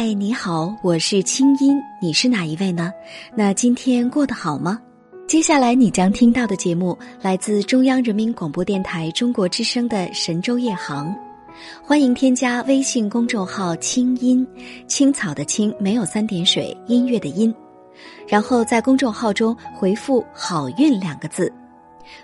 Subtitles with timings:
[0.00, 2.92] 嗨，你好，我是清音，你是哪一位呢？
[3.34, 4.80] 那今天过得好吗？
[5.26, 11.08] 接下来你将听到的节目来自中央人民广播电台中国之声的《神州夜航》，
[11.82, 14.46] 欢迎添加微信公众号“清音
[14.86, 17.52] 青草”的青没有三点水，音乐的音，
[18.28, 21.52] 然后在公众号中回复“好运”两个字，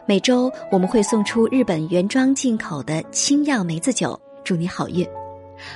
[0.06, 5.04] 每周我们会送出日本原装进口的清酿梅子酒，祝你好运。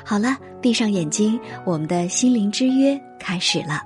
[0.05, 3.83] 好了，闭上眼睛，我们的心灵之约开始了。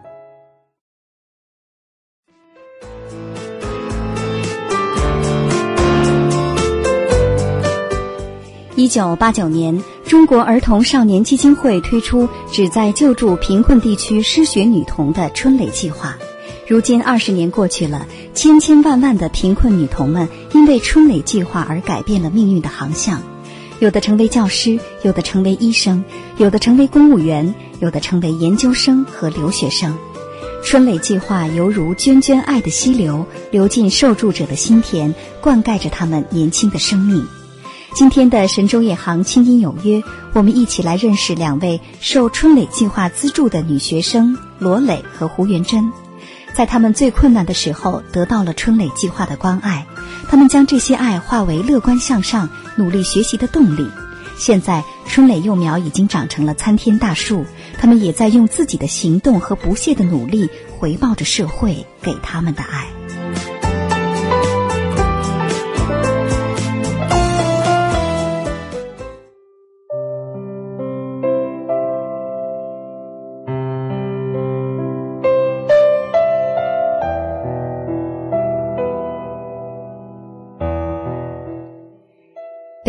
[8.75, 16.17] 一九八九年，中国儿童少年基金会推出旨在救助贫困地区失学女童的春蕾计划。
[16.67, 23.23] 如今二十年过去了，千千万万的贫困女童们因为春蕾计划而改变了命运的航向。
[23.83, 26.05] 有的成为教师，有的成为医生，
[26.37, 29.93] 有的成为公务员，有的成为研究生和留学生。
[30.63, 37.27] 春蕾计划犹如涓涓爱的溪流，流进受助者的心田，灌溉着他们年轻的生命。
[37.93, 40.01] 今天的神州夜航清音有约，
[40.33, 45.93] 我们一起来认识两位受春蕾计划资助的女学生罗蕾和胡元珍。
[46.55, 49.87] 在他们最困难的时候，得到了春蕾计划的关爱。
[50.29, 53.89] 他们将这些爱化为乐观向上、努力学习的动力。
[54.37, 57.45] 现在，春蕾幼苗已经长成了参天大树，
[57.79, 63.02] 他们也在用自己的行动和不懈的努力回报着社会给他们的爱。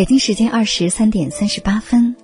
[0.03, 2.17] 北京时间二十三点三十八分，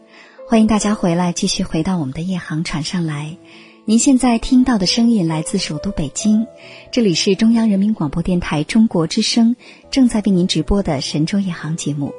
[0.49, 3.37] 欢迎大家回来，继续回到我们的夜航船上来。
[3.85, 6.45] 您现在听到的声音来自首都北京，
[6.91, 9.55] 这里是中央人民广播电台中国之声
[9.89, 12.13] 正在为您直播的神州夜航节目。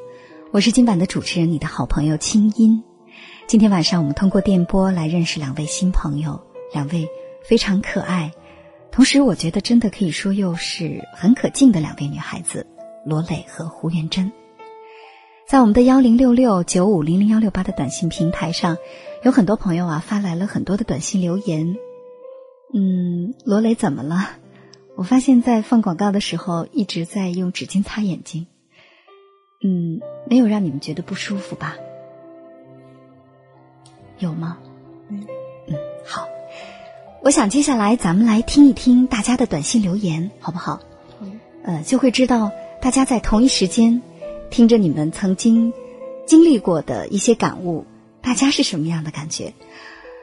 [0.51, 2.83] 我是今晚的主持人，你的好朋友清音。
[3.47, 6.41] 今天晚上我们通过电波来认识两位新朋友，
[6.73, 7.07] 两位
[7.45, 8.33] 非常可爱，
[8.91, 12.67] 同时我觉得真的可以说又是很可敬的两位女孩子——
[13.05, 14.33] 罗蕾和胡元珍。
[15.51, 18.79] 在我们的幺零六六九五零零幺六八的短信平台上，
[19.25, 21.77] 有很多朋友啊发来了很多的短信留言。
[22.73, 24.29] 嗯，罗雷怎么了？
[24.95, 28.47] 我发现，在放广告的时候一直在用纸巾擦眼睛。
[29.61, 31.75] 嗯，没有让你们觉得不舒服吧？
[34.21, 34.57] 有吗？
[35.09, 35.27] 嗯，
[35.67, 35.75] 嗯，
[36.07, 36.29] 好。
[37.25, 40.77] 我想接下来咱们来听一听大家的短信留言，好不好？
[41.19, 41.27] 好。
[41.65, 44.01] 呃，就会知道大家在同一时间。
[44.51, 45.73] 听着你们曾经
[46.27, 47.87] 经历过的一些感悟，
[48.21, 49.55] 大家是什么样的感觉？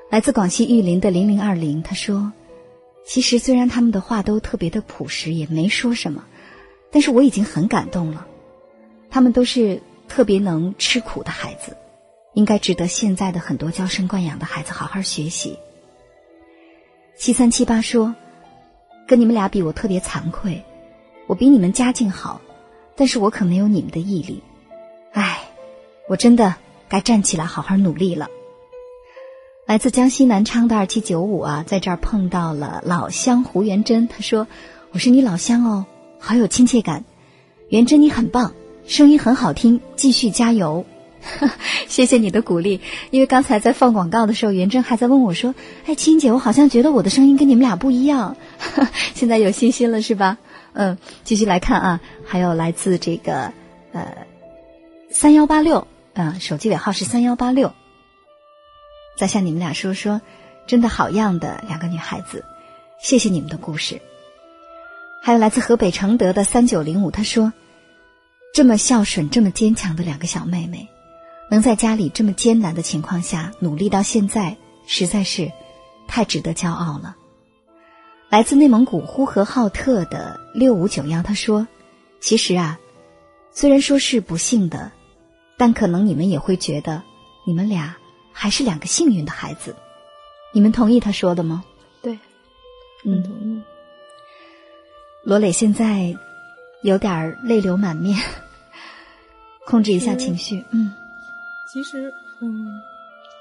[0.10, 2.32] 来自广西玉林的零零二零他说
[3.08, 6.26] ：“其实虽然他们的话都特别的朴实，也没说什么，
[6.92, 8.28] 但是我已经很感动了。
[9.10, 11.76] 他们都是特别能吃苦的孩子，
[12.34, 15.58] 应该值得现在的很多娇生惯养的孩子好好学习。”
[17.18, 18.14] 七三七八说
[19.08, 20.64] ：“跟你们俩比，我特别惭愧，
[21.28, 22.42] 我比你们家境好。”
[22.98, 24.42] 但是我可没有你们的毅力，
[25.14, 25.40] 唉，
[26.10, 26.56] 我真的
[26.90, 28.28] 该站起来好好努力了。
[29.68, 34.48] 来自江西南昌的二七九五啊，在这儿碰到了老乡胡元珍，他说
[34.92, 35.86] ：“我是你老乡哦，
[36.20, 37.06] 好有亲切感。”
[37.70, 38.54] 元珍你很棒，
[38.88, 40.86] 声音很好听，继续加油。
[41.88, 42.80] 谢谢你的鼓励，
[43.12, 45.54] 因为刚才在放广告的时候，元珍还在问我说
[45.86, 48.38] ：“哎，青姐，我好像觉得我的声音跟你们俩不一样。”
[49.14, 50.38] 现在有信心了是吧？
[50.80, 53.52] 嗯，继续来看啊，还有来自这个
[53.94, 54.28] 呃
[55.10, 57.74] 三幺八六啊，手机尾号是三幺八六。
[59.18, 60.22] 再向你们俩说说，
[60.68, 62.46] 真的好样的，两个女孩子，
[63.02, 64.00] 谢谢你们的故事。
[65.24, 67.52] 还有来自河北承德的三九零五，他说
[68.54, 70.88] ：“这么孝顺、这么坚强的两个小妹妹，
[71.50, 74.56] 能在家里这么艰难的情况下努力到现在，
[74.86, 75.52] 实在是
[76.08, 77.16] 太值得骄傲了。”
[78.30, 81.66] 来自内蒙古呼和浩特的六五九幺他说
[82.20, 82.78] ：“其实啊，
[83.52, 84.92] 虽然说是不幸的，
[85.58, 87.02] 但可能你们也会觉得，
[87.46, 87.96] 你们俩
[88.34, 89.76] 还是两个幸运的孩子。
[90.54, 91.64] 你们同意他说的吗
[92.04, 92.20] ？”“对，
[93.06, 93.62] 嗯，同意。”
[95.24, 96.14] 罗磊现在
[96.84, 98.18] 有点泪流满面，
[99.66, 100.66] 控制一下情绪。
[100.72, 100.94] 嗯，
[101.72, 102.82] 其实，嗯，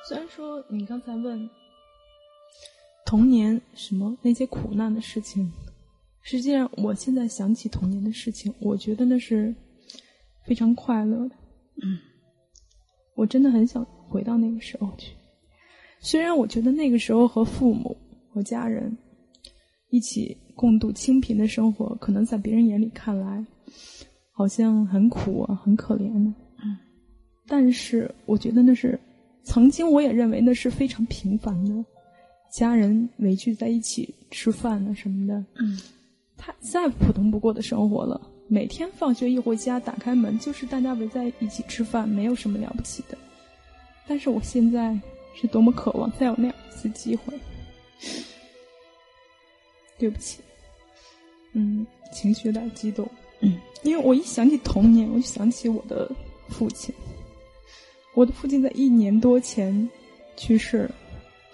[0.08, 1.50] 虽然说你刚才问。
[3.06, 5.50] 童年什么那些苦难的事情，
[6.22, 9.54] 实际上我现在想起童年的事情，我觉得那是
[10.44, 11.36] 非常快乐的。
[11.82, 11.98] 嗯，
[13.14, 15.12] 我真的很想回到那个时候去。
[16.00, 17.96] 虽然我觉得那个时候和父母
[18.28, 18.96] 和家人
[19.90, 23.44] 一起共度清贫的生活，可能在别人眼里看来
[24.32, 26.34] 好像很苦啊，很可怜的。
[26.64, 26.76] 嗯，
[27.46, 28.98] 但是我觉得那是
[29.44, 31.84] 曾经我也认为那是非常平凡的，
[32.56, 35.44] 家人围聚在一起吃饭啊什么的。
[35.56, 35.78] 嗯，
[36.38, 38.18] 他再普通不过的生活了。
[38.48, 43.18] 每天放学一回家，打开门就是大家围在一起吃饭，没有什么了不起的。
[44.08, 44.98] 但是我现在。
[45.38, 47.38] 是多么渴望再有那样一次机会。
[50.00, 50.38] 对不起，
[51.52, 53.06] 嗯，情绪有点激动，
[53.40, 56.10] 嗯，因为我一想起童年，我就想起我的
[56.48, 56.94] 父亲。
[58.14, 59.86] 我的父亲在一年多前
[60.38, 60.90] 去世，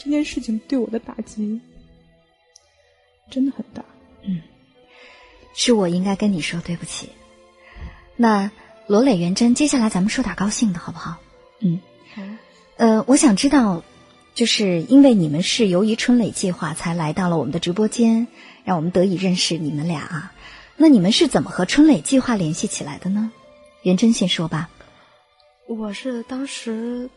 [0.03, 1.61] 这件事情对我的打击
[3.31, 3.85] 真的很大。
[4.23, 4.43] 嗯，
[5.55, 7.09] 是我应该跟你说对不起。
[8.17, 8.51] 那
[8.87, 11.19] 罗磊、元真，接下来咱们说点高兴的，好不好？
[11.61, 11.81] 嗯。
[12.77, 13.85] 呃，我想知道，
[14.35, 18.27] 就是因为你们是由于春蕾计划才来到了我们的直播间，
[18.65, 20.33] 让我们得以认识你们俩啊。
[20.77, 23.31] 那你们是怎么和春蕾计划联系起来的呢？
[23.83, 24.69] 元真先说吧。
[25.69, 27.09] 我是当时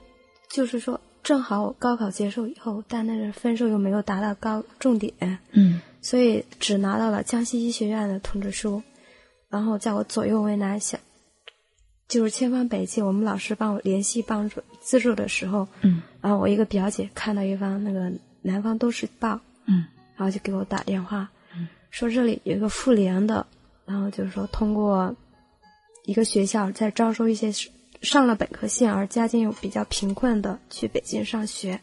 [0.49, 5.12] 就是说，正好高考结束以后，但那个分数又没有达到高重点，
[5.54, 8.83] 嗯，所以只拿到了江西医学院的通知书，
[9.50, 11.00] 然后在我左右为难想。
[12.07, 18.12] 就是千方百计，我们老师帮我联系帮助资助的时候，嗯，然后我一个表姐看到一方那个
[18.44, 19.83] 南方都市报，嗯，
[20.16, 23.48] 然后就给我打电话，嗯，说这里有一个妇联的，
[23.88, 25.16] 然后就是说通过
[26.04, 27.51] 一个学校在招收一些
[28.06, 31.81] 上了本科线而家境又比较贫困的去北京上学。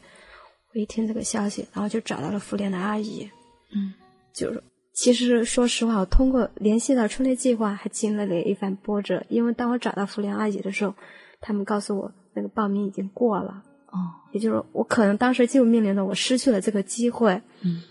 [0.73, 3.29] 我一听这个消息，然后就找到了妇联的阿姨，
[3.75, 3.93] 嗯，
[4.33, 4.63] 就是。
[4.95, 9.25] 其实，说实话，我通过联系到春雷计划，还经历了一番波折。
[9.31, 10.95] 因为当我找到妇联阿姨的时候，
[11.41, 13.63] 他们告诉我那个报名已经过了。
[13.87, 13.97] 哦，
[14.33, 17.41] 也就是我可能当时就面临着我失去了这个机会。
[17.63, 17.83] 嗯，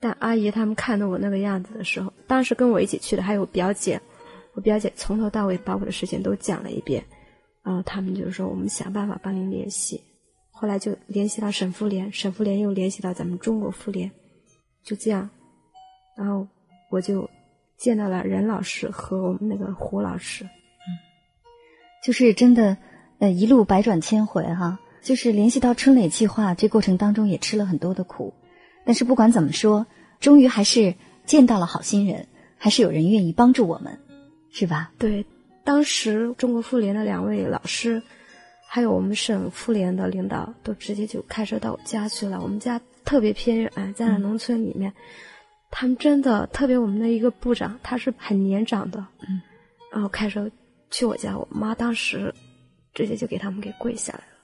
[0.00, 4.00] 但阿姨他们看到我那个样子的时候，当时跟我一起去的还有我表姐，
[4.54, 7.04] 我表姐从头到尾把我的事情都讲了一遍。
[7.64, 10.02] 然后他们就是说，我们想办法帮您联系。
[10.50, 14.12] 后来就联系到省妇联，省妇联又联系到咱们中国妇联，
[14.84, 15.30] 就这样。
[16.16, 16.46] 然后
[16.90, 17.28] 我就
[17.76, 20.88] 见到了任老师和我们那个胡老师，嗯，
[22.04, 22.76] 就是真的，
[23.18, 24.78] 呃，一路百转千回哈。
[25.02, 28.32] 就是联系到春蕾计划，这过程当中也吃了很多的苦，
[28.86, 29.86] 但是不管怎么说，
[30.18, 30.94] 终于还是
[31.26, 32.26] 见到了好心人，
[32.56, 33.98] 还是有人愿意帮助我们，
[34.50, 34.92] 是吧？
[34.98, 35.26] 对，
[35.64, 38.02] 当时中国妇联的两位老师，
[38.68, 42.40] 还有我们省妇联的领导，都直接就开车到我家去了。
[42.40, 44.92] 我们家特别偏远，在那农村里面。
[45.76, 49.42] 他们真的特别，我们的一个部长，他是很年长的，嗯，
[49.90, 50.48] 然后开车
[50.88, 52.32] 去我家，我妈当时
[52.92, 54.38] 直接就给他们给跪下来了，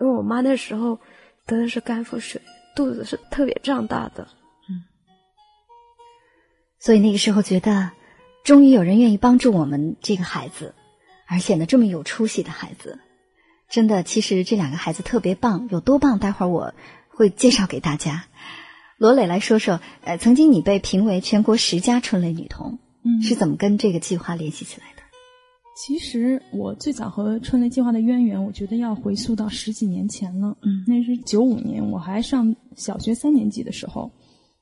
[0.00, 0.98] 因为我妈那时候
[1.44, 2.40] 得的是肝腹水，
[2.74, 4.26] 肚子是特别胀大的，
[4.70, 4.80] 嗯，
[6.78, 7.90] 所以那个时候觉得，
[8.44, 10.74] 终于有人愿意帮助我们这个孩子，
[11.26, 12.98] 而显得这么有出息的孩子，
[13.70, 16.74] 真的，其实这两个孩子特别棒，有多棒，待会儿我
[17.08, 18.24] 会介绍给大家。
[18.98, 25.02] 罗磊来说说，呃，曾经你被评为全国十佳春蕾女童，嗯，是怎么跟这个计划联系起来的？
[25.74, 30.56] 其实我最早和春蕾计划的渊源，我觉得要回溯到十几年前了。
[30.62, 34.10] 嗯，那是九五年，我还上小学三年级的时候。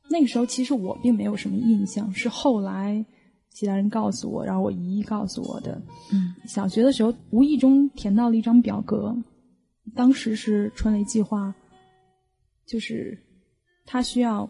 [0.09, 3.05] 那个时候，其实我并没有什么印象，是后来
[3.51, 5.81] 其他人告诉我，然后我姨姨告诉我的。
[6.13, 9.17] 嗯，小学的时候无意中填到了一张表格，
[9.95, 11.55] 当时是春雷计划，
[12.67, 13.19] 就是。
[13.87, 14.49] 他需要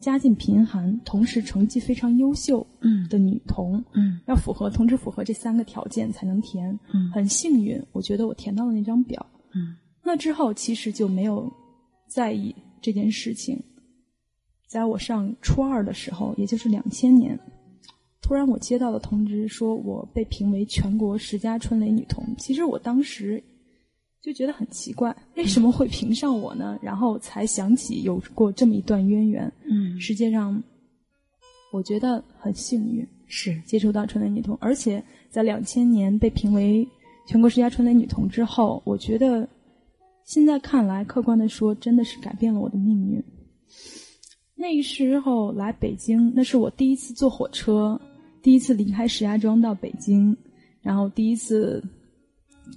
[0.00, 2.66] 家境贫寒，同时成绩非常优秀
[3.10, 6.70] 的女童，嗯，要符合同时符合这三个条件才能填。
[6.94, 9.26] 嗯，很幸运，我觉得我填到了那张表。
[9.54, 11.52] 嗯，那之后其实就没有
[12.06, 13.62] 在意这件事情。
[14.66, 17.38] 在我上初二的时候，也就是两千年，
[18.20, 22.24] 突然我接到了通知，说我被评为全国十佳春蕾女童。
[22.36, 23.42] 其实我当时。
[24.20, 26.76] 就觉得很奇怪，为什么会评上我呢？
[26.82, 29.50] 然后才想起有过这么一段渊源。
[29.64, 30.60] 嗯，实际上，
[31.72, 36.86] 我觉得很幸运，是接触到春蕾女童，而且在两千年被评为
[37.28, 39.48] 全国十佳春蕾女童之后，我觉得
[40.24, 43.22] 现在看来，客观的说，真的是改变了我的命运。
[44.56, 47.98] 那时候来北京，那是我第一次坐火车，
[48.42, 50.36] 第一次离开石家庄到北京，
[50.82, 51.82] 然后第一次。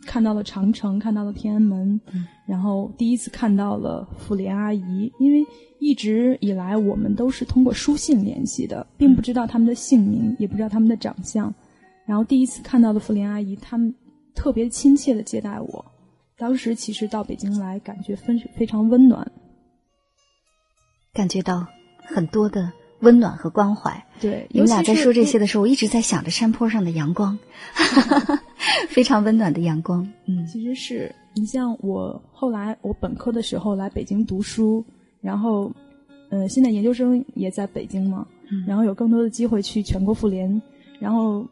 [0.06, 2.00] 看到了长城，看到了天安门，
[2.46, 5.12] 然后第一次看到了妇联阿姨。
[5.20, 5.46] 因为
[5.80, 11.54] 一直以来我们都是通过书信联系的，并不知道他们的姓名，也不知道他们的长相。
[12.06, 13.94] 然后第一次看到了妇联阿姨，他们
[14.34, 15.86] 特别亲切的接待我，
[16.38, 19.30] 当时其实到北京来，感觉非非常温暖，
[21.12, 24.04] 感觉到很多的温暖和关怀。
[24.20, 27.38] 对，你们俩在说这些的时候，我一直在想着山坡上的阳光，
[28.90, 30.08] 非常温暖的阳光。
[30.26, 34.84] 嗯，其实是你像我后来我本科的时候来北京读书，
[35.22, 35.72] 然后，
[36.30, 38.26] 呃，现在研究生也在北京嘛，
[38.68, 40.62] 然后有更多的机会去全国妇联，
[41.00, 41.48] 然后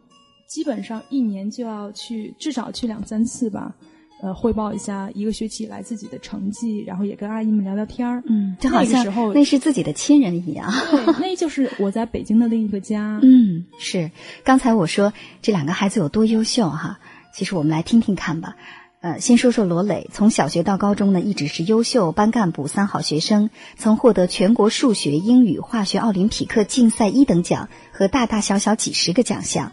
[0.48, 3.76] 基本上一年就要去至少去两三次吧。
[4.22, 8.22] 呃，汇报一下一个学期以来自己的成绩，然后也跟阿姨们聊聊天儿。
[8.28, 10.70] 嗯，就好像那是自己的亲人一样。
[10.92, 13.20] 对，那就是我在北京的另一个家。
[13.24, 14.12] 嗯，是。
[14.44, 17.00] 刚才我说这两个孩子有多优秀哈，
[17.34, 18.58] 其实我们来听听看吧。
[19.02, 29.72] 呃，先说说罗磊，从小学到高中呢，一直是优秀班干部、三好学生，曾获得全国数学、英语、化学奥林匹克竞赛一等奖和大大小小几十个奖项。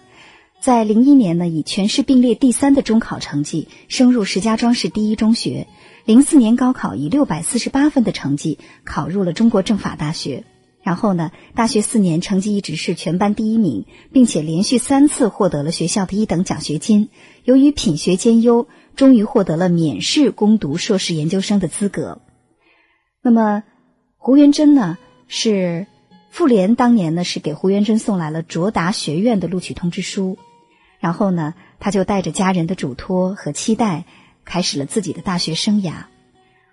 [0.66, 5.68] 在零一年呢，以全市并列第三的中考成绩升入石家庄市第一中学。
[6.04, 10.42] 零四年高考以六百四十八分的成绩考入了中国政法大学。
[10.82, 17.10] 然后呢，大学四年成绩一直是全班第一名，并且连续三次获得了学校的一等奖学金。
[17.44, 22.20] 由于品学兼优，终于获得了免试攻读硕士研究生的资格。
[23.22, 23.62] 那么，
[24.16, 25.86] 胡元珍呢，是
[26.28, 30.36] 妇联当年呢是给胡元珍送来了卓达学院的录取通知书。
[31.06, 34.06] 然后呢，他就带着家人的嘱托和期待，
[34.44, 36.06] 开始了自己的大学生涯。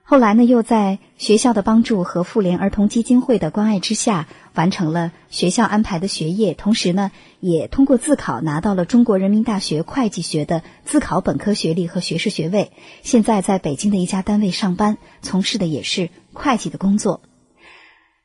[0.02, 6.56] 后来呢，又在学校的帮助和妇联儿童基金会的关爱之下，完成了学校安排的学业。
[6.56, 7.12] 同时呢，
[7.42, 12.72] 也通过自考拿到了中国人民大学会计学的自考本科学历和学士学位。
[13.04, 17.22] 现在在北京的一家单位上班，从事的也是会计的工作。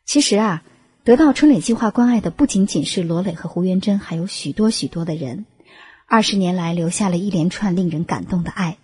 [0.06, 0.62] 其实啊，
[1.04, 5.44] 得到春蕾计划关爱的不仅仅是罗磊和胡元珍，还有许多许多的人。
[6.10, 8.78] 二十年来，留下了一连串令人感动的爱。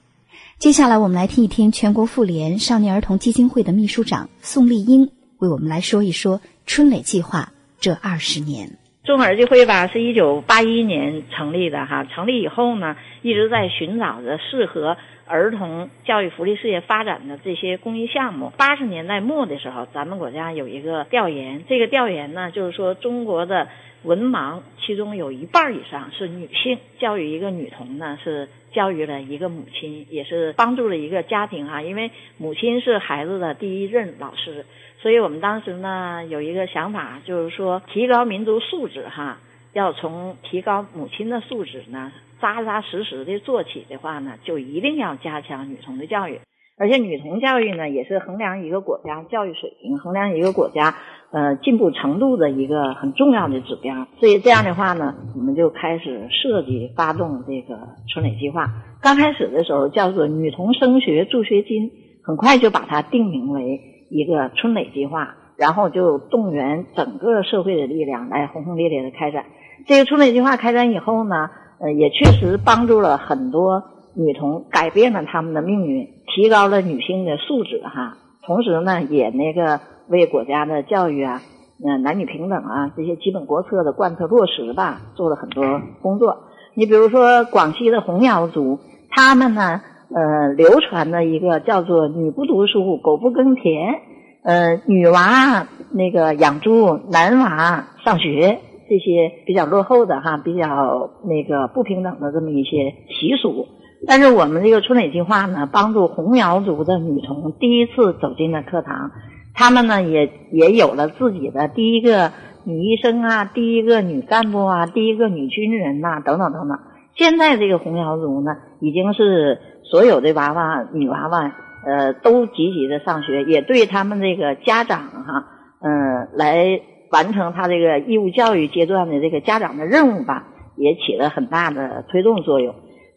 [0.59, 8.77] 接下来，我们来听一听全国妇联少年儿童基金会的秘书长宋丽英为我们来说一说春蕾计划这二十年。
[9.05, 12.05] 中儿基会吧，是一九八一年成立的哈。
[12.05, 18.53] 成立以后呢，一直在寻找着适合儿童教育福利事业发展的这些公益项目。
[18.59, 23.69] 八十年代末的时候，咱们国家有一个调研，这个调研呢，就是说中国的。
[24.05, 31.81] 文盲其中有一半以上是女性，教育一个女童呢，是教育了一个母亲，也是帮助了一个家庭哈。
[31.81, 34.67] 因为母亲是孩子的第一任老师，
[35.01, 39.39] 所以我们当时呢有一个想法，就是说提高民族素质哈，
[39.73, 46.39] 要从提高母亲的素质呢，扎扎实实的做起的话呢，就一定要加强女童的教育。
[46.77, 50.97] 而且女童教育呢，也是衡量一个国家教育水平、衡量一个国家
[51.31, 54.09] 呃进步程度的一个很重要的指标。
[54.19, 57.79] 所以这样的话呢，我们就开始设计发动这个
[58.09, 58.69] 春蕾计划。
[59.01, 61.93] 刚开始的时候叫做女童升学助学金，
[62.25, 69.45] 很快就把它定名为一个春蕾计划，然后就动员整个社会的力量来轰轰烈烈的开展。
[69.87, 73.94] 这个春蕾计划开展以后呢，呃，也确实帮助了很多。
[74.15, 78.17] 女童改变了他们的命运，提高了女性的素质哈，
[78.47, 81.43] 同时呢，也那个为国家的教育啊，
[81.85, 86.45] 呃，男女平等啊这些基本国策的贯彻落实吧，做了很多工作。
[86.75, 88.79] 你比如说广西的红瑶族，
[89.11, 89.81] 他们呢，
[90.15, 94.01] 呃，流传的一个叫做“女不读书，狗不耕田”，
[94.45, 103.67] 呃，女娃那个养猪，男娃上学，这些比较落后的哈，比较那个不平等的这么一些习俗。
[104.07, 109.11] 但是我们这个春蕾计划呢，帮助红苗族的女童第一次走进了课堂，
[109.55, 112.33] 她们呢也也有了自己的第一个
[112.65, 116.79] 女医生啊，第一个女干部啊，第一个女军人呐，等等等等。
[117.17, 121.53] 现在这个红苗族呢，已经是所有的娃娃女娃娃，
[121.87, 125.47] 呃，都积极的上学，也对他们这个家长哈，
[125.81, 126.81] 嗯，来
[127.11, 132.75] 完成他这个义务教育阶段的这个家长的任务吧，也起了很大的推动作用。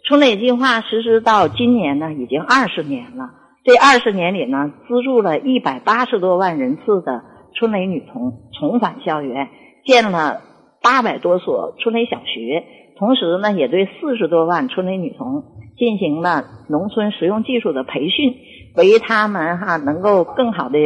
[0.07, 3.29] 春蕾计划实施到今年呢，已经二十年了。
[3.65, 9.49] 这二十年里呢，资助了一百八十多万人次的春蕾女童重返校园，
[9.85, 10.41] 建了
[10.81, 12.63] 八百多所春蕾小学，
[12.97, 15.43] 同时呢，也对四十多万春蕾女童
[15.77, 18.33] 进行了农村实用技术的培训，
[18.77, 20.79] 为他们哈能够更好的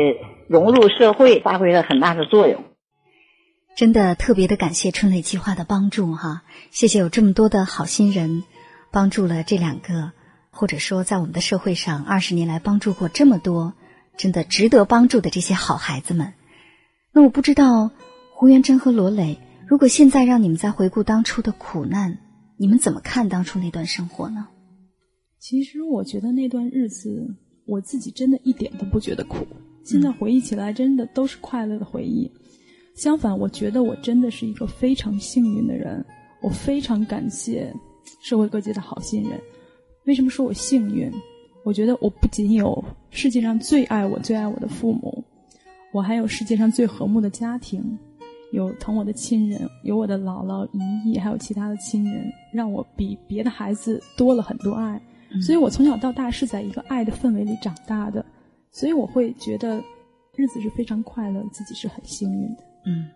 [0.48, 2.64] 融入社会发挥了很大的作用。
[3.76, 8.42] 真的特别的感谢春蕾计划的帮助哈，谢谢有这么多的好心人。
[8.92, 10.12] 帮助了这两个，
[10.52, 13.74] 或者说在我们的社会上二十年来帮助过这么多
[14.18, 16.34] 真的值得帮助的这些好孩子们。
[17.14, 17.92] 那我不知道
[18.34, 22.20] 胡元珍和罗磊，如果现在让你们再回顾当初的苦难，
[22.58, 24.48] 你们怎么看当初那段生活呢？
[25.40, 29.48] 其实我觉得那段日子，我自己真的一点都不觉得苦。
[29.84, 32.32] 现在回忆起来，真的都是快乐的回忆。
[32.96, 36.06] 相反，我觉得我真的是一个非常幸运的人。
[36.42, 37.74] 我非常感谢
[38.20, 39.40] 社会各界的好心人。
[40.06, 41.12] 为什么说我幸运？
[41.64, 45.24] 我觉得我不仅有世界上最爱我、最爱我的父母，
[45.94, 47.98] 我还有世界上最和睦的家庭，
[48.52, 55.00] 有疼我的亲人，有我的姥姥、姨姨，还有其他的亲人，让我比别的孩子多了很多爱。
[55.46, 58.26] 所以我从小到大是在一个爱的氛围里长大的，
[58.72, 59.82] 所以我会觉得
[60.36, 62.64] 日子是非常快乐，自己是很幸运的。
[62.88, 63.08] 嗯，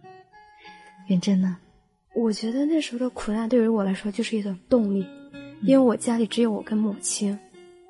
[1.08, 1.58] 元珍呢？
[2.16, 5.06] 我觉得那时候的苦难对于我来说就是一种动力，
[5.62, 7.38] 因为我家里只有我跟母亲，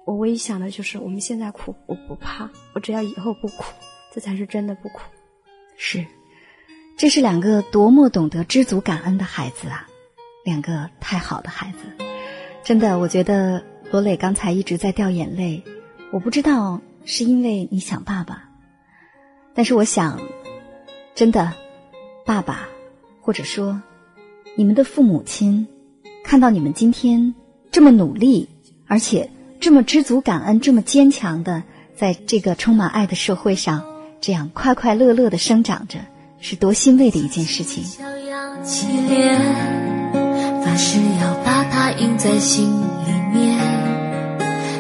[0.06, 3.64] 我唯一想的就是我们现在苦我不怕，我只要以后不苦，
[4.14, 5.00] 这才是真的不苦。
[5.78, 6.06] 是，
[6.98, 9.88] 这是两个多么懂得知足感恩的孩子啊，
[10.44, 12.06] 两个太好的孩子，
[12.64, 13.64] 真的，我觉得。
[13.92, 15.64] 罗磊刚才一直在掉眼泪，
[16.12, 18.50] 我不知道是因为你想爸爸，
[19.54, 20.20] 但是我想，
[21.14, 21.54] 真的，
[22.26, 22.68] 爸爸，
[23.22, 23.80] 或者说
[24.58, 25.68] 你们的父母亲，
[26.24, 27.36] 看到你们今天
[27.72, 28.48] 这么努力，
[28.88, 31.64] 而且这么知足感恩，这么坚强的，
[31.98, 33.84] 在这个充满爱的社会上，
[34.22, 36.00] 这样快快乐乐的生长着，
[36.40, 37.84] 是多欣慰的一件事情。
[40.64, 43.60] 发誓要把它印在心里面。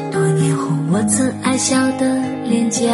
[0.09, 2.17] 多年后，我曾爱笑的
[2.47, 2.87] 脸颊，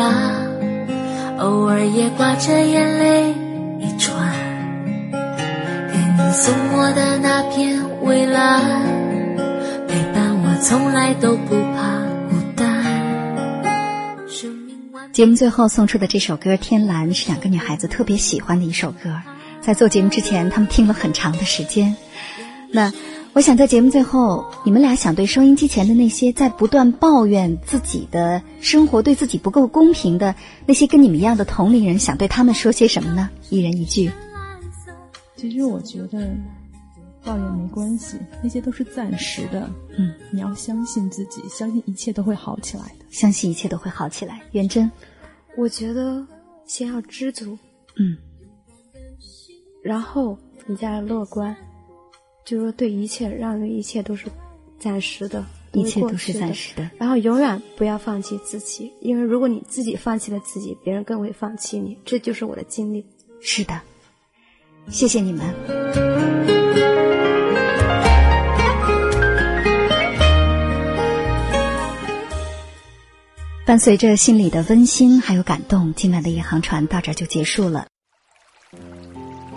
[1.38, 3.36] 偶尔也挂着眼泪
[3.80, 4.11] 一串。
[6.32, 8.62] 送我的那片蔚蓝，
[9.88, 14.18] 陪伴我从来都不怕孤单。
[15.12, 19.22] 节目最后送出的这首歌《天蓝》是两个女孩子特别喜欢的一首歌，
[19.60, 21.96] 在做节目之前，她们听了很长的时间。
[22.72, 22.94] 那。
[23.34, 30.36] 我想在节目最后，你们俩想对收音机前的那些在不断抱怨自己的生活对自己不够公平的
[30.66, 33.30] 那些跟你们一样的同龄人，想对他们说些什么呢？
[33.48, 34.12] 一人一句。
[35.50, 36.30] 其实我觉得
[37.24, 39.68] 抱怨没关系，那些都是暂时的。
[39.98, 44.44] 嗯，你要相信自己，相信一切都会好起来的，相信一切都会好起来。
[44.52, 44.90] 元真，
[45.58, 46.24] 我觉得
[46.68, 47.58] 先要知足，
[47.96, 48.16] 嗯，
[49.82, 51.56] 然后你再乐观。
[52.46, 54.28] 就是说，对一切，让一切都是
[54.78, 56.88] 暂时的，一切都是暂时的。
[57.00, 61.98] 然后永远不要放弃自己，因为如果你自己放弃了自己，别人更会放弃你。
[62.06, 63.04] 这就是我的经历。
[63.42, 63.80] 是的，
[64.90, 65.46] 谢谢你们。
[73.66, 77.88] 伴随着心里的温馨还有感动，今晚的一航船到这就结束了。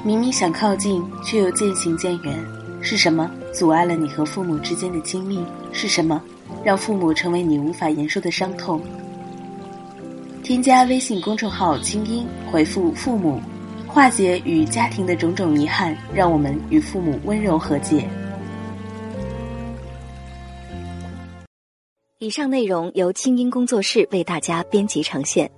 [0.04, 2.44] 明明想靠近，却又渐行渐远。
[2.80, 5.42] 是什么阻碍了你和父母之间的亲密？
[5.72, 6.22] 是什么
[6.62, 8.80] 让父母成为你无法言说的伤痛？
[10.42, 13.40] 添加微信公众号“清音”，回复“父母”，
[13.94, 18.04] 化解与家庭的种种遗憾，让我们与父母温柔和解。
[22.18, 25.48] 以上内容由清音工作室为大家编辑呈现。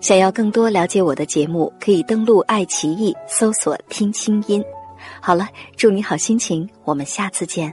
[0.00, 4.60] 想要更多了解我的节目，可以登录爱奇艺搜索“听清音”。
[5.22, 7.72] 好了，祝你好心情，我们下次见。